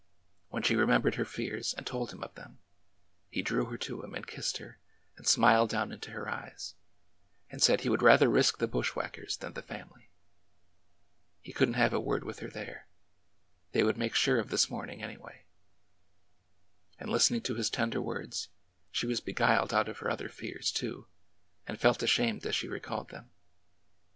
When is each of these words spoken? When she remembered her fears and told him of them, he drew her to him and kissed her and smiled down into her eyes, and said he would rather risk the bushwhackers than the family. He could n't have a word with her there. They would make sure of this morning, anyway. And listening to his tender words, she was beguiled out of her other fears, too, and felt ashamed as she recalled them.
When 0.49 0.63
she 0.63 0.75
remembered 0.75 1.13
her 1.13 1.25
fears 1.25 1.75
and 1.75 1.85
told 1.85 2.11
him 2.11 2.23
of 2.23 2.33
them, 2.33 2.57
he 3.29 3.43
drew 3.43 3.65
her 3.65 3.77
to 3.77 4.01
him 4.01 4.15
and 4.15 4.25
kissed 4.25 4.57
her 4.57 4.79
and 5.15 5.27
smiled 5.27 5.69
down 5.69 5.91
into 5.91 6.09
her 6.09 6.27
eyes, 6.27 6.73
and 7.51 7.61
said 7.61 7.81
he 7.81 7.89
would 7.89 8.01
rather 8.01 8.27
risk 8.27 8.57
the 8.57 8.67
bushwhackers 8.67 9.37
than 9.37 9.53
the 9.53 9.61
family. 9.61 10.09
He 11.39 11.53
could 11.53 11.69
n't 11.69 11.75
have 11.75 11.93
a 11.93 11.99
word 11.99 12.23
with 12.23 12.39
her 12.39 12.49
there. 12.49 12.87
They 13.73 13.83
would 13.83 13.95
make 13.99 14.15
sure 14.15 14.39
of 14.39 14.49
this 14.49 14.71
morning, 14.71 15.03
anyway. 15.03 15.43
And 16.97 17.11
listening 17.11 17.41
to 17.41 17.53
his 17.53 17.69
tender 17.69 18.01
words, 18.01 18.49
she 18.89 19.05
was 19.05 19.21
beguiled 19.21 19.71
out 19.71 19.87
of 19.87 19.99
her 19.99 20.09
other 20.09 20.29
fears, 20.29 20.71
too, 20.71 21.05
and 21.67 21.79
felt 21.79 22.01
ashamed 22.01 22.43
as 22.47 22.55
she 22.55 22.67
recalled 22.67 23.09
them. 23.11 23.29